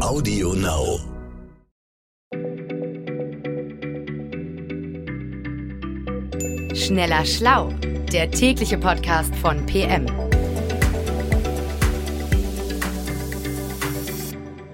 Audio 0.00 0.54
Now. 0.54 1.00
Schneller 6.72 7.24
Schlau, 7.24 7.72
der 8.12 8.30
tägliche 8.30 8.78
Podcast 8.78 9.34
von 9.34 9.66
PM. 9.66 10.06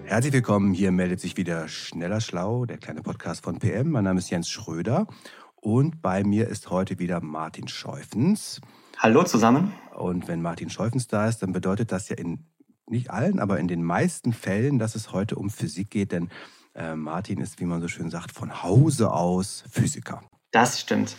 Herzlich 0.05 0.35
willkommen, 0.35 0.75
hier 0.75 0.93
meldet 0.93 1.21
sich 1.21 1.39
wieder 1.39 1.69
Schneller 1.69 2.21
Schlau, 2.21 2.67
der 2.67 2.77
kleine 2.77 3.01
Podcast 3.01 3.43
von 3.43 3.59
PM. 3.59 3.93
Mein 3.93 4.05
Name 4.05 4.19
ist 4.19 4.29
Jens 4.29 4.51
Schröder 4.51 5.07
und 5.57 6.03
bei 6.03 6.23
mir 6.23 6.49
ist 6.49 6.69
heute 6.69 6.99
wieder 6.99 7.23
Martin 7.23 7.67
Scheufens. 7.67 8.61
Hallo 8.99 9.25
zusammen. 9.25 9.73
Und 9.97 10.29
wenn 10.29 10.43
Martin 10.43 10.69
Scheufens 10.69 11.09
da 11.09 11.27
ist, 11.29 11.39
dann 11.39 11.53
bedeutet 11.53 11.93
das 11.93 12.11
ja 12.11 12.17
in 12.17 12.47
nicht 12.95 13.11
allen, 13.11 13.39
aber 13.39 13.59
in 13.59 13.69
den 13.69 13.83
meisten 13.83 14.33
Fällen, 14.33 14.79
dass 14.79 14.95
es 14.95 15.13
heute 15.13 15.37
um 15.37 15.51
Physik 15.51 15.91
geht, 15.91 16.13
denn 16.13 16.31
äh, 16.75 16.95
Martin 16.95 17.41
ist, 17.41 17.61
wie 17.61 17.65
man 17.65 17.81
so 17.81 17.89
schön 17.89 18.11
sagt, 18.11 18.33
von 18.33 18.63
Hause 18.63 19.13
aus 19.13 19.65
Physiker. 19.71 20.23
Das 20.51 20.81
stimmt. 20.81 21.17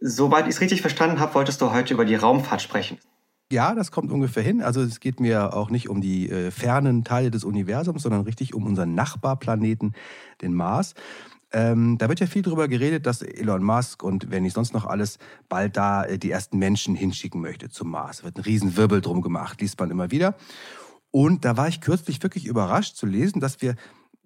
Soweit 0.00 0.46
ich 0.46 0.54
es 0.54 0.60
richtig 0.60 0.80
verstanden 0.80 1.20
habe, 1.20 1.34
wolltest 1.34 1.60
du 1.60 1.72
heute 1.72 1.94
über 1.94 2.04
die 2.04 2.16
Raumfahrt 2.16 2.60
sprechen. 2.60 2.98
Ja, 3.52 3.74
das 3.74 3.90
kommt 3.90 4.10
ungefähr 4.10 4.42
hin. 4.42 4.62
Also 4.62 4.80
es 4.82 4.98
geht 4.98 5.20
mir 5.20 5.54
auch 5.54 5.70
nicht 5.70 5.88
um 5.88 6.00
die 6.00 6.28
äh, 6.30 6.50
fernen 6.50 7.04
Teile 7.04 7.30
des 7.30 7.44
Universums, 7.44 8.02
sondern 8.02 8.22
richtig 8.22 8.54
um 8.54 8.66
unseren 8.66 8.94
Nachbarplaneten, 8.94 9.94
den 10.40 10.54
Mars. 10.54 10.94
Ähm, 11.52 11.98
da 11.98 12.08
wird 12.08 12.20
ja 12.20 12.26
viel 12.26 12.40
darüber 12.40 12.66
geredet, 12.66 13.04
dass 13.04 13.20
Elon 13.20 13.62
Musk 13.62 14.02
und 14.02 14.30
wenn 14.30 14.42
nicht 14.42 14.54
sonst 14.54 14.72
noch 14.72 14.86
alles 14.86 15.18
bald 15.50 15.76
da 15.76 16.04
äh, 16.04 16.18
die 16.18 16.30
ersten 16.30 16.58
Menschen 16.58 16.94
hinschicken 16.94 17.42
möchte 17.42 17.68
zum 17.68 17.90
Mars. 17.90 18.18
Da 18.18 18.24
wird 18.24 18.38
ein 18.38 18.42
Riesenwirbel 18.42 19.02
drum 19.02 19.20
gemacht, 19.20 19.60
liest 19.60 19.78
man 19.78 19.90
immer 19.90 20.10
wieder. 20.10 20.34
Und 21.12 21.44
da 21.44 21.56
war 21.56 21.68
ich 21.68 21.80
kürzlich 21.80 22.22
wirklich 22.22 22.46
überrascht 22.46 22.96
zu 22.96 23.06
lesen, 23.06 23.40
dass 23.40 23.62
wir 23.62 23.76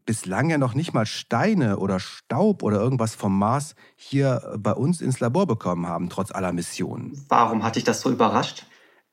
bislang 0.06 0.48
ja 0.48 0.56
noch 0.56 0.74
nicht 0.74 0.94
mal 0.94 1.04
Steine 1.04 1.78
oder 1.78 2.00
Staub 2.00 2.62
oder 2.62 2.80
irgendwas 2.80 3.14
vom 3.14 3.36
Mars 3.36 3.74
hier 3.96 4.54
bei 4.56 4.72
uns 4.72 5.00
ins 5.02 5.20
Labor 5.20 5.46
bekommen 5.46 5.86
haben, 5.86 6.08
trotz 6.08 6.30
aller 6.30 6.52
Missionen. 6.52 7.20
Warum 7.28 7.64
hat 7.64 7.76
dich 7.76 7.84
das 7.84 8.00
so 8.00 8.10
überrascht? 8.10 8.66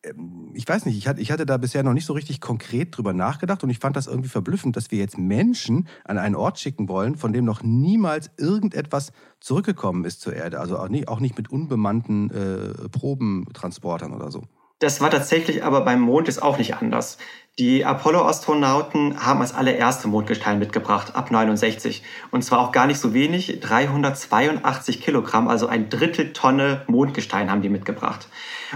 Ähm, 0.04 0.52
ich 0.54 0.68
weiß 0.68 0.86
nicht, 0.86 0.98
ich 0.98 1.08
hatte, 1.08 1.20
ich 1.20 1.32
hatte 1.32 1.48
da 1.48 1.58
bisher 1.58 1.82
noch 1.82 1.94
nicht 1.94 2.06
so 2.06 2.14
richtig 2.14 2.40
konkret 2.42 2.96
drüber 2.96 3.12
nachgedacht 3.12 3.64
und 3.64 3.72
ich 3.72 3.80
fand 3.80 3.96
das 3.96 4.06
irgendwie 4.06 4.30
verblüffend, 4.30 4.78
dass 4.78 4.92
wir 4.92 5.00
jetzt 5.00 5.18
Menschen 5.18 5.88
an 6.06 6.20
einen 6.20 6.36
Ort 6.36 6.60
schicken 6.60 6.88
wollen, 6.88 7.16
von 7.16 7.34
dem 7.34 7.44
noch 7.44 7.64
niemals 7.64 8.30
irgendetwas 8.38 9.12
zurückgekommen 9.40 10.06
ist 10.06 10.22
zur 10.22 10.36
Erde. 10.36 10.60
Also 10.60 10.78
auch 10.78 10.90
nicht, 10.90 11.08
auch 11.08 11.20
nicht 11.20 11.36
mit 11.38 11.50
unbemannten 11.50 12.30
äh, 12.30 12.90
Probentransportern 12.90 14.14
oder 14.14 14.30
so. 14.30 14.44
Das 14.80 15.00
war 15.00 15.10
tatsächlich 15.10 15.64
aber 15.64 15.82
beim 15.82 16.02
Mond 16.02 16.28
ist 16.28 16.42
auch 16.42 16.58
nicht 16.58 16.76
anders. 16.76 17.18
Die 17.60 17.86
Apollo-Astronauten 17.86 19.24
haben 19.24 19.42
als 19.42 19.54
allererste 19.54 20.08
Mondgestein 20.08 20.58
mitgebracht, 20.58 21.16
ab 21.16 21.30
69. 21.30 22.02
Und 22.32 22.44
zwar 22.44 22.58
auch 22.58 22.72
gar 22.72 22.88
nicht 22.88 23.00
so 23.00 23.14
wenig, 23.14 23.60
382 23.60 25.04
Kilogramm, 25.04 25.48
also 25.48 25.68
ein 25.68 25.88
Drittel 25.88 26.34
Tonne 26.34 26.82
Mondgestein 26.88 27.52
haben 27.52 27.62
die 27.62 27.70
mitgebracht. 27.70 28.28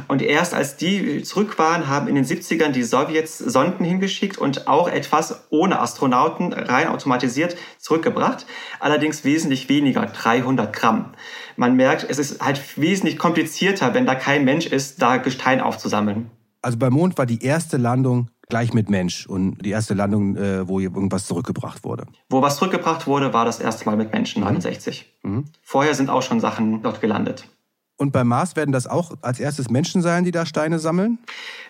Und 0.07 0.21
erst 0.21 0.53
als 0.53 0.77
die 0.77 1.23
zurück 1.23 1.57
waren, 1.57 1.87
haben 1.87 2.07
in 2.07 2.13
den 2.13 2.23
70ern 2.23 2.69
die 2.69 2.83
Sowjets 2.83 3.39
Sonden 3.39 3.83
hingeschickt 3.83 4.37
und 4.37 4.67
auch 4.67 4.87
etwas 4.87 5.47
ohne 5.49 5.79
Astronauten 5.79 6.53
rein 6.53 6.89
automatisiert 6.89 7.57
zurückgebracht. 7.79 8.45
Allerdings 8.79 9.23
wesentlich 9.23 9.69
weniger, 9.69 10.05
300 10.05 10.71
Gramm. 10.71 11.15
Man 11.55 11.77
merkt, 11.77 12.05
es 12.07 12.19
ist 12.19 12.45
halt 12.45 12.61
wesentlich 12.77 13.17
komplizierter, 13.17 13.95
wenn 13.95 14.05
da 14.05 14.13
kein 14.13 14.45
Mensch 14.45 14.67
ist, 14.67 15.01
da 15.01 15.17
Gestein 15.17 15.61
aufzusammeln. 15.61 16.29
Also 16.61 16.77
beim 16.77 16.93
Mond 16.93 17.17
war 17.17 17.25
die 17.25 17.43
erste 17.43 17.77
Landung 17.77 18.29
gleich 18.49 18.73
mit 18.73 18.89
Mensch 18.89 19.25
und 19.27 19.57
die 19.63 19.71
erste 19.71 19.93
Landung, 19.93 20.35
äh, 20.35 20.67
wo 20.67 20.79
irgendwas 20.79 21.25
zurückgebracht 21.25 21.83
wurde. 21.83 22.05
Wo 22.29 22.41
was 22.41 22.57
zurückgebracht 22.57 23.07
wurde, 23.07 23.33
war 23.33 23.45
das 23.45 23.59
erste 23.59 23.85
Mal 23.85 23.97
mit 23.97 24.13
Menschen, 24.13 24.39
mhm. 24.41 24.47
69. 24.47 25.05
Mhm. 25.23 25.45
Vorher 25.61 25.93
sind 25.93 26.09
auch 26.09 26.21
schon 26.21 26.39
Sachen 26.39 26.81
dort 26.81 27.01
gelandet. 27.01 27.47
Und 27.97 28.11
beim 28.11 28.27
Mars 28.27 28.55
werden 28.55 28.71
das 28.71 28.85
auch 28.85 29.11
als 29.21 29.39
erstes 29.39 29.71
Menschen 29.71 30.03
sein, 30.03 30.23
die 30.23 30.31
da 30.31 30.45
Steine 30.45 30.77
sammeln? 30.77 31.17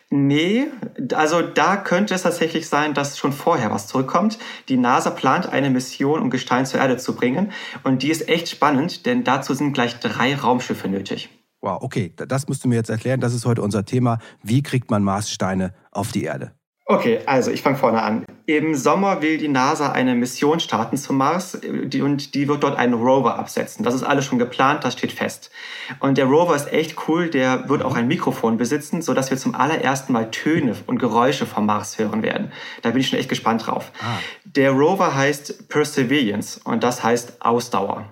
Nee, 0.09 0.67
also 1.13 1.41
da 1.41 1.77
könnte 1.77 2.13
es 2.13 2.23
tatsächlich 2.23 2.67
sein, 2.67 2.93
dass 2.93 3.17
schon 3.17 3.31
vorher 3.31 3.71
was 3.71 3.87
zurückkommt. 3.87 4.37
Die 4.67 4.77
NASA 4.77 5.09
plant 5.09 5.49
eine 5.49 5.69
Mission, 5.69 6.21
um 6.21 6.29
Gestein 6.29 6.65
zur 6.65 6.81
Erde 6.81 6.97
zu 6.97 7.15
bringen. 7.15 7.51
Und 7.83 8.03
die 8.03 8.09
ist 8.09 8.27
echt 8.27 8.49
spannend, 8.49 9.05
denn 9.05 9.23
dazu 9.23 9.53
sind 9.53 9.73
gleich 9.73 9.99
drei 9.99 10.35
Raumschiffe 10.35 10.89
nötig. 10.89 11.29
Wow, 11.61 11.81
okay, 11.81 12.13
das 12.15 12.47
musst 12.47 12.63
du 12.63 12.67
mir 12.67 12.75
jetzt 12.75 12.89
erklären. 12.89 13.19
Das 13.19 13.33
ist 13.33 13.45
heute 13.45 13.61
unser 13.61 13.83
Thema. 13.83 14.19
Wie 14.43 14.61
kriegt 14.63 14.91
man 14.91 15.03
Marssteine 15.03 15.73
auf 15.91 16.11
die 16.11 16.23
Erde? 16.23 16.56
Okay, 16.89 17.19
also 17.25 17.51
ich 17.51 17.63
fange 17.63 17.75
vorne 17.75 18.01
an. 18.01 18.25
Im 18.45 18.73
Sommer 18.73 19.21
will 19.21 19.37
die 19.37 19.49
NASA 19.49 19.91
eine 19.91 20.15
Mission 20.15 20.61
starten 20.61 20.95
zum 20.95 21.17
Mars 21.17 21.59
die, 21.61 22.01
und 22.01 22.33
die 22.33 22.47
wird 22.47 22.63
dort 22.63 22.77
einen 22.77 22.93
Rover 22.93 23.37
absetzen. 23.37 23.83
Das 23.83 23.93
ist 23.93 24.03
alles 24.03 24.23
schon 24.23 24.39
geplant, 24.39 24.85
das 24.85 24.93
steht 24.93 25.11
fest. 25.11 25.51
Und 25.99 26.17
der 26.17 26.27
Rover 26.27 26.55
ist 26.55 26.71
echt 26.71 26.95
cool, 27.09 27.29
der 27.29 27.67
wird 27.67 27.83
auch 27.83 27.97
ein 27.97 28.07
Mikrofon 28.07 28.55
besitzen, 28.55 29.01
sodass 29.01 29.29
wir 29.29 29.37
zum 29.37 29.53
allerersten 29.53 30.13
Mal 30.13 30.31
Töne 30.31 30.77
und 30.87 30.97
Geräusche 30.97 31.45
vom 31.45 31.65
Mars 31.65 31.99
hören 31.99 32.23
werden. 32.23 32.53
Da 32.83 32.91
bin 32.91 33.01
ich 33.01 33.09
schon 33.09 33.19
echt 33.19 33.27
gespannt 33.27 33.67
drauf. 33.67 33.91
Ah. 33.99 34.19
Der 34.45 34.71
Rover 34.71 35.13
heißt 35.13 35.67
Perseverance 35.67 36.61
und 36.63 36.83
das 36.83 37.03
heißt 37.03 37.41
Ausdauer. 37.41 38.05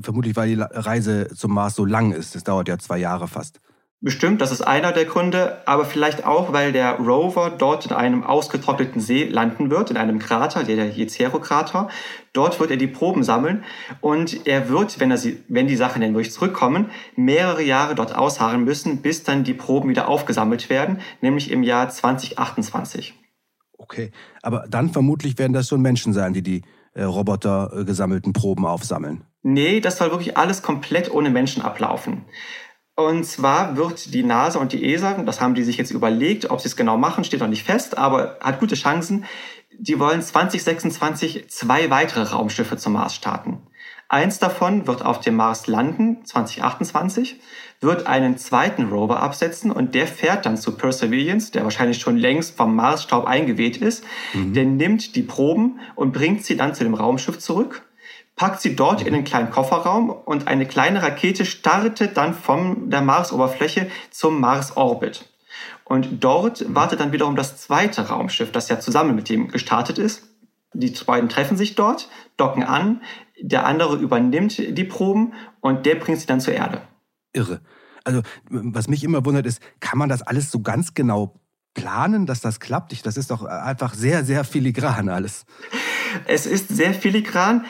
Vermutlich, 0.00 0.36
weil 0.36 0.54
die 0.54 0.62
Reise 0.62 1.26
zum 1.34 1.52
Mars 1.52 1.74
so 1.74 1.84
lang 1.84 2.12
ist. 2.12 2.36
Das 2.36 2.44
dauert 2.44 2.68
ja 2.68 2.78
zwei 2.78 2.98
Jahre 2.98 3.26
fast. 3.26 3.60
Bestimmt, 4.00 4.42
das 4.42 4.52
ist 4.52 4.60
einer 4.60 4.92
der 4.92 5.06
Gründe, 5.06 5.62
aber 5.66 5.86
vielleicht 5.86 6.26
auch, 6.26 6.52
weil 6.52 6.72
der 6.72 6.98
Rover 6.98 7.50
dort 7.50 7.86
in 7.86 7.92
einem 7.92 8.22
ausgetrockneten 8.22 9.00
See 9.00 9.24
landen 9.24 9.70
wird, 9.70 9.90
in 9.90 9.96
einem 9.96 10.18
Krater, 10.18 10.64
der 10.64 10.90
Jezero-Krater. 10.90 11.88
Dort 12.34 12.60
wird 12.60 12.70
er 12.70 12.76
die 12.76 12.86
Proben 12.86 13.22
sammeln 13.22 13.64
und 14.02 14.46
er 14.46 14.68
wird, 14.68 15.00
wenn, 15.00 15.10
er 15.10 15.16
sie, 15.16 15.42
wenn 15.48 15.68
die 15.68 15.76
Sachen 15.76 16.02
denn 16.02 16.12
durch 16.12 16.32
zurückkommen, 16.32 16.90
mehrere 17.16 17.62
Jahre 17.62 17.94
dort 17.94 18.14
ausharren 18.14 18.64
müssen, 18.64 19.00
bis 19.00 19.22
dann 19.22 19.42
die 19.42 19.54
Proben 19.54 19.88
wieder 19.88 20.08
aufgesammelt 20.08 20.68
werden, 20.68 21.00
nämlich 21.22 21.50
im 21.50 21.62
Jahr 21.62 21.88
2028. 21.88 23.14
Okay, 23.78 24.10
aber 24.42 24.66
dann 24.68 24.90
vermutlich 24.90 25.38
werden 25.38 25.52
das 25.52 25.68
schon 25.68 25.80
Menschen 25.80 26.12
sein, 26.12 26.34
die 26.34 26.42
die 26.42 26.62
äh, 26.94 27.02
Roboter 27.04 27.72
äh, 27.72 27.84
gesammelten 27.84 28.32
Proben 28.32 28.66
aufsammeln. 28.66 29.24
Nee, 29.42 29.80
das 29.80 29.98
soll 29.98 30.10
wirklich 30.10 30.38
alles 30.38 30.62
komplett 30.62 31.10
ohne 31.12 31.28
Menschen 31.28 31.62
ablaufen. 31.62 32.24
Und 32.96 33.24
zwar 33.24 33.76
wird 33.76 34.14
die 34.14 34.22
NASA 34.22 34.60
und 34.60 34.72
die 34.72 34.92
ESA, 34.92 35.14
das 35.22 35.40
haben 35.40 35.54
die 35.54 35.64
sich 35.64 35.76
jetzt 35.76 35.90
überlegt, 35.90 36.50
ob 36.50 36.60
sie 36.60 36.68
es 36.68 36.76
genau 36.76 36.96
machen, 36.96 37.24
steht 37.24 37.40
noch 37.40 37.48
nicht 37.48 37.64
fest, 37.64 37.98
aber 37.98 38.38
hat 38.40 38.60
gute 38.60 38.76
Chancen. 38.76 39.24
Die 39.76 39.98
wollen 39.98 40.22
2026 40.22 41.48
zwei 41.48 41.90
weitere 41.90 42.22
Raumschiffe 42.22 42.76
zum 42.76 42.92
Mars 42.92 43.16
starten. 43.16 43.58
Eins 44.08 44.38
davon 44.38 44.86
wird 44.86 45.04
auf 45.04 45.18
dem 45.20 45.34
Mars 45.34 45.66
landen, 45.66 46.24
2028, 46.24 47.40
wird 47.80 48.06
einen 48.06 48.38
zweiten 48.38 48.84
Rover 48.84 49.20
absetzen 49.20 49.72
und 49.72 49.96
der 49.96 50.06
fährt 50.06 50.46
dann 50.46 50.56
zu 50.56 50.76
Perseverance, 50.76 51.50
der 51.50 51.64
wahrscheinlich 51.64 51.98
schon 51.98 52.16
längst 52.16 52.56
vom 52.56 52.76
Marsstaub 52.76 53.24
eingeweht 53.24 53.78
ist. 53.78 54.04
Mhm. 54.34 54.52
Der 54.52 54.64
nimmt 54.66 55.16
die 55.16 55.22
Proben 55.22 55.80
und 55.96 56.12
bringt 56.12 56.44
sie 56.44 56.56
dann 56.56 56.74
zu 56.74 56.84
dem 56.84 56.94
Raumschiff 56.94 57.40
zurück 57.40 57.82
packt 58.36 58.60
sie 58.60 58.74
dort 58.76 59.02
in 59.02 59.12
den 59.12 59.24
kleinen 59.24 59.50
Kofferraum 59.50 60.10
und 60.10 60.48
eine 60.48 60.66
kleine 60.66 61.02
Rakete 61.02 61.44
startet 61.44 62.16
dann 62.16 62.34
von 62.34 62.90
der 62.90 63.00
Marsoberfläche 63.00 63.90
zum 64.10 64.40
Mars-Orbit. 64.40 65.28
Und 65.84 66.24
dort 66.24 66.64
wartet 66.74 67.00
dann 67.00 67.12
wiederum 67.12 67.36
das 67.36 67.58
zweite 67.58 68.08
Raumschiff, 68.08 68.50
das 68.50 68.68
ja 68.68 68.80
zusammen 68.80 69.14
mit 69.14 69.28
dem 69.28 69.48
gestartet 69.48 69.98
ist. 69.98 70.24
Die 70.72 70.92
beiden 71.06 71.28
treffen 71.28 71.56
sich 71.56 71.76
dort, 71.76 72.08
docken 72.36 72.64
an, 72.64 73.02
der 73.40 73.66
andere 73.66 73.96
übernimmt 73.96 74.58
die 74.58 74.84
Proben 74.84 75.34
und 75.60 75.86
der 75.86 75.96
bringt 75.96 76.18
sie 76.18 76.26
dann 76.26 76.40
zur 76.40 76.54
Erde. 76.54 76.80
Irre. 77.32 77.60
Also, 78.02 78.22
was 78.50 78.88
mich 78.88 79.04
immer 79.04 79.24
wundert 79.24 79.46
ist, 79.46 79.60
kann 79.80 79.98
man 79.98 80.08
das 80.08 80.22
alles 80.22 80.50
so 80.50 80.60
ganz 80.60 80.94
genau 80.94 81.40
planen, 81.74 82.26
dass 82.26 82.40
das 82.40 82.60
klappt? 82.60 83.06
das 83.06 83.16
ist 83.16 83.30
doch 83.30 83.44
einfach 83.44 83.94
sehr, 83.94 84.24
sehr 84.24 84.44
filigran 84.44 85.08
alles. 85.08 85.46
Es 86.26 86.46
ist 86.46 86.68
sehr 86.68 86.94
filigran, 86.94 87.64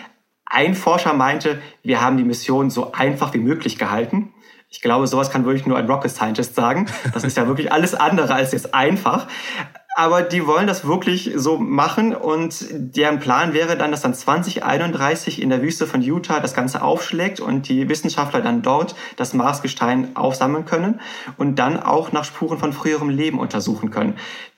ein 0.54 0.74
Forscher 0.74 1.12
meinte, 1.12 1.60
wir 1.82 2.00
haben 2.00 2.16
die 2.16 2.24
Mission 2.24 2.70
so 2.70 2.92
einfach 2.92 3.34
wie 3.34 3.38
möglich 3.38 3.78
gehalten. 3.78 4.32
Ich 4.70 4.80
glaube, 4.80 5.06
sowas 5.06 5.30
kann 5.30 5.44
wirklich 5.44 5.66
nur 5.66 5.76
ein 5.76 5.86
Rocket 5.86 6.10
Scientist 6.10 6.54
sagen. 6.54 6.86
Das 7.12 7.24
ist 7.24 7.36
ja 7.36 7.46
wirklich 7.46 7.72
alles 7.72 7.94
andere 7.94 8.34
als 8.34 8.52
jetzt 8.52 8.74
einfach. 8.74 9.26
Aber 9.96 10.22
die 10.22 10.44
wollen 10.46 10.66
das 10.66 10.84
wirklich 10.84 11.32
so 11.36 11.56
machen 11.56 12.16
und 12.16 12.66
deren 12.70 13.20
Plan 13.20 13.52
wäre 13.54 13.76
dann, 13.76 13.92
dass 13.92 14.02
dann 14.02 14.12
2031 14.12 15.40
in 15.40 15.50
der 15.50 15.62
Wüste 15.62 15.86
von 15.86 16.02
Utah 16.02 16.40
das 16.40 16.52
Ganze 16.52 16.82
aufschlägt 16.82 17.38
und 17.38 17.68
die 17.68 17.88
Wissenschaftler 17.88 18.40
dann 18.40 18.62
dort 18.62 18.96
das 19.16 19.34
Marsgestein 19.34 20.16
aufsammeln 20.16 20.64
können 20.64 21.00
und 21.36 21.60
dann 21.60 21.78
auch 21.78 22.10
nach 22.10 22.24
Spuren 22.24 22.58
von 22.58 22.72
früherem 22.72 23.08
Leben 23.08 23.38
untersuchen 23.38 23.92
können. 23.92 24.16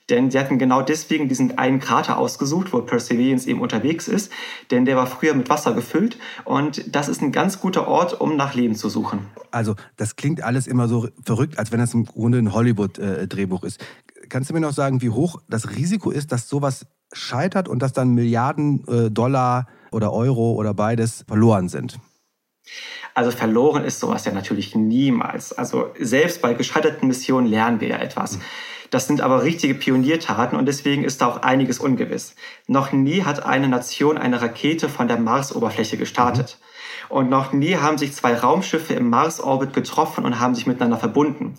Denn 0.09 0.31
sie 0.31 0.39
hatten 0.39 0.57
genau 0.57 0.81
deswegen 0.81 1.27
diesen 1.27 1.57
einen 1.57 1.79
Krater 1.79 2.17
ausgesucht, 2.17 2.71
wo 2.71 2.81
Perseverance 2.81 3.47
eben 3.47 3.59
unterwegs 3.59 4.07
ist, 4.07 4.31
denn 4.71 4.85
der 4.85 4.95
war 4.95 5.05
früher 5.05 5.33
mit 5.33 5.49
Wasser 5.49 5.73
gefüllt 5.73 6.17
und 6.45 6.95
das 6.95 7.09
ist 7.09 7.21
ein 7.21 7.33
ganz 7.33 7.59
guter 7.59 7.87
Ort, 7.87 8.19
um 8.19 8.37
nach 8.37 8.53
Leben 8.53 8.73
zu 8.73 8.89
suchen. 8.89 9.19
Also 9.51 9.75
das 9.97 10.15
klingt 10.15 10.41
alles 10.41 10.65
immer 10.65 10.87
so 10.87 11.09
verrückt, 11.25 11.59
als 11.59 11.71
wenn 11.71 11.79
das 11.79 11.93
im 11.93 12.05
Grunde 12.05 12.37
ein 12.37 12.53
Hollywood-Drehbuch 12.53 13.63
ist. 13.63 13.83
Kannst 14.29 14.49
du 14.49 14.53
mir 14.53 14.59
noch 14.59 14.73
sagen, 14.73 15.01
wie 15.01 15.09
hoch 15.09 15.41
das 15.47 15.71
Risiko 15.71 16.11
ist, 16.11 16.31
dass 16.31 16.49
sowas 16.49 16.85
scheitert 17.13 17.67
und 17.67 17.81
dass 17.81 17.93
dann 17.93 18.09
Milliarden 18.09 18.85
äh, 18.87 19.11
Dollar 19.11 19.67
oder 19.91 20.13
Euro 20.13 20.53
oder 20.53 20.73
beides 20.73 21.23
verloren 21.27 21.69
sind? 21.69 21.99
Also 23.13 23.31
verloren 23.31 23.83
ist 23.83 23.99
sowas 23.99 24.25
ja 24.25 24.31
natürlich 24.31 24.75
niemals. 24.75 25.53
Also 25.53 25.91
selbst 25.99 26.41
bei 26.41 26.53
gescheiterten 26.53 27.07
Missionen 27.07 27.47
lernen 27.47 27.79
wir 27.79 27.87
ja 27.87 27.97
etwas. 27.97 28.39
Das 28.89 29.07
sind 29.07 29.21
aber 29.21 29.43
richtige 29.43 29.73
Pioniertaten 29.73 30.57
und 30.57 30.65
deswegen 30.65 31.03
ist 31.03 31.21
da 31.21 31.27
auch 31.27 31.41
einiges 31.41 31.79
ungewiss. 31.79 32.35
Noch 32.67 32.91
nie 32.91 33.23
hat 33.23 33.45
eine 33.45 33.67
Nation 33.67 34.17
eine 34.17 34.41
Rakete 34.41 34.89
von 34.89 35.07
der 35.07 35.19
Marsoberfläche 35.19 35.97
gestartet. 35.97 36.59
Und 37.09 37.29
noch 37.29 37.53
nie 37.53 37.77
haben 37.77 37.97
sich 37.97 38.13
zwei 38.13 38.35
Raumschiffe 38.35 38.93
im 38.93 39.09
Mars-Orbit 39.09 39.73
getroffen 39.73 40.25
und 40.25 40.39
haben 40.39 40.55
sich 40.55 40.67
miteinander 40.67 40.97
verbunden. 40.97 41.55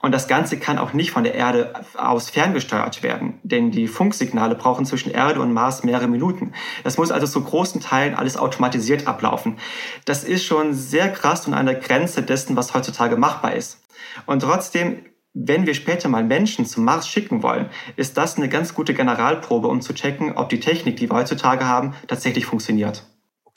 Und 0.00 0.12
das 0.12 0.26
Ganze 0.26 0.58
kann 0.58 0.78
auch 0.78 0.92
nicht 0.92 1.12
von 1.12 1.22
der 1.24 1.34
Erde 1.34 1.72
aus 1.96 2.30
ferngesteuert 2.30 3.02
werden, 3.02 3.38
denn 3.42 3.70
die 3.70 3.86
Funksignale 3.86 4.56
brauchen 4.56 4.86
zwischen 4.86 5.10
Erde 5.10 5.40
und 5.40 5.52
Mars 5.52 5.84
mehrere 5.84 6.08
Minuten. 6.08 6.52
Das 6.82 6.98
muss 6.98 7.12
also 7.12 7.26
zu 7.26 7.42
großen 7.42 7.80
Teilen 7.80 8.14
alles 8.14 8.36
automatisiert 8.36 9.06
ablaufen. 9.06 9.58
Das 10.04 10.24
ist 10.24 10.44
schon 10.44 10.74
sehr 10.74 11.10
krass 11.10 11.46
und 11.46 11.54
an 11.54 11.66
der 11.66 11.76
Grenze 11.76 12.22
dessen, 12.22 12.56
was 12.56 12.74
heutzutage 12.74 13.16
machbar 13.16 13.54
ist. 13.54 13.80
Und 14.26 14.40
trotzdem 14.40 15.04
wenn 15.34 15.66
wir 15.66 15.74
später 15.74 16.08
mal 16.08 16.24
Menschen 16.24 16.66
zum 16.66 16.84
Mars 16.84 17.08
schicken 17.08 17.42
wollen, 17.42 17.70
ist 17.96 18.16
das 18.16 18.36
eine 18.36 18.48
ganz 18.48 18.74
gute 18.74 18.94
Generalprobe, 18.94 19.68
um 19.68 19.80
zu 19.80 19.94
checken, 19.94 20.32
ob 20.32 20.48
die 20.48 20.60
Technik, 20.60 20.96
die 20.96 21.10
wir 21.10 21.16
heutzutage 21.16 21.66
haben, 21.66 21.94
tatsächlich 22.06 22.46
funktioniert. 22.46 23.04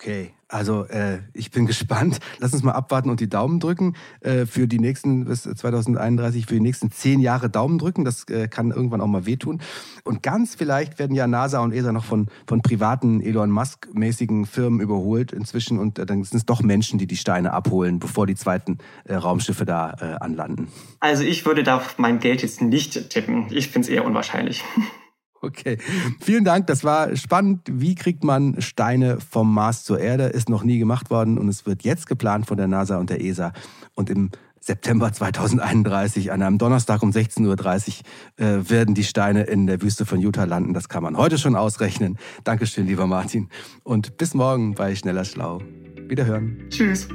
Okay, 0.02 0.32
also 0.48 0.86
äh, 0.86 1.20
ich 1.32 1.52
bin 1.52 1.66
gespannt. 1.68 2.20
Lass 2.40 2.54
uns 2.54 2.64
mal 2.64 2.72
abwarten 2.72 3.12
und 3.12 3.20
die 3.20 3.30
Daumen 3.30 3.60
drücken 3.60 3.96
äh, 4.22 4.48
für 4.48 4.68
die 4.68 4.80
nächsten 4.80 5.26
bis 5.26 5.44
2031, 5.44 6.48
für 6.48 6.56
die 6.56 6.60
nächsten 6.60 6.90
zehn 6.90 7.20
Jahre 7.20 7.52
Daumen 7.52 7.78
drücken. 7.78 8.04
Das 8.04 8.28
äh, 8.28 8.48
kann 8.48 8.72
irgendwann 8.72 9.00
auch 9.00 9.08
mal 9.08 9.28
wehtun. 9.28 9.62
Und 10.04 10.24
ganz 10.24 10.56
vielleicht 10.56 10.98
werden 10.98 11.16
ja 11.16 11.28
NASA 11.28 11.60
und 11.60 11.72
ESA 11.72 11.92
noch 11.92 12.04
von, 12.04 12.30
von 12.48 12.64
privaten 12.64 13.22
Elon 13.22 13.52
Musk-mäßigen 13.52 14.48
Firmen 14.48 14.80
überholt 14.80 15.34
inzwischen. 15.34 15.78
Und 15.78 16.00
äh, 16.00 16.08
dann 16.08 16.24
sind 16.24 16.40
es 16.40 16.48
doch 16.48 16.64
Menschen, 16.64 16.98
die 16.98 17.06
die 17.06 17.18
Steine 17.18 17.54
abholen, 17.54 18.00
bevor 18.00 18.26
die 18.26 18.36
zweiten 18.36 18.80
äh, 19.04 19.14
Raumschiffe 19.14 19.66
da 19.66 19.94
äh, 20.02 20.16
anlanden. 20.20 20.70
Also 21.00 21.22
ich 21.22 21.46
würde 21.46 21.62
da 21.62 21.80
mein 21.98 22.20
Geld 22.20 22.42
jetzt 22.42 22.60
nicht 22.60 23.12
tippen. 23.12 23.46
Ich 23.52 23.68
finde 23.68 23.88
es 23.88 23.94
eher 23.94 24.04
unwahrscheinlich. 24.04 24.64
Okay, 25.42 25.80
vielen 26.20 26.46
Dank. 26.46 26.68
Das 26.68 26.84
war 26.84 27.16
spannend. 27.16 27.62
Wie 27.68 27.96
kriegt 27.96 28.24
man 28.24 28.62
Steine 28.62 29.20
vom 29.20 29.52
Mars 29.52 29.84
zur 29.84 30.00
Erde? 30.00 30.26
Ist 30.26 30.50
noch 30.50 30.64
nie 30.64 30.78
gemacht 30.78 31.10
worden 31.10 31.40
und 31.40 31.48
es 31.48 31.66
wird 31.66 31.84
jetzt 31.84 32.08
geplant 32.08 32.46
von 32.46 32.58
der 32.58 32.68
NASA 32.68 32.98
und 32.98 33.10
der 33.10 33.22
ESA. 33.22 33.52
Und 33.96 34.12
im 34.12 34.30
September 34.60 35.12
2031, 35.12 36.32
an 36.32 36.44
einem 36.44 36.60
Donnerstag 36.60 37.02
um 37.02 37.10
16.30 37.10 38.02
Uhr, 38.38 38.46
äh, 38.46 38.70
werden 38.70 38.94
die 38.94 39.04
Steine 39.04 39.44
in 39.44 39.66
der 39.66 39.82
Wüste 39.82 40.06
von 40.06 40.20
Utah 40.20 40.44
landen. 40.44 40.76
Das 40.76 40.88
kann 40.88 41.02
man 41.02 41.18
heute 41.18 41.40
schon 41.40 41.56
ausrechnen. 41.56 42.20
Dankeschön, 42.44 42.86
lieber 42.86 43.08
Martin. 43.08 43.50
Und 43.84 44.18
bis 44.18 44.36
morgen 44.36 44.76
bei 44.76 44.96
Schneller 44.96 45.26
Schlau. 45.26 45.62
Wiederhören. 46.08 46.68
Tschüss. 46.70 47.08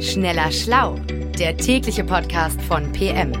Schneller 0.00 0.52
Schlau, 0.52 0.96
der 1.38 1.56
tägliche 1.56 2.04
Podcast 2.04 2.60
von 2.62 2.92
PM. 2.92 3.32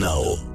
Now. 0.00 0.49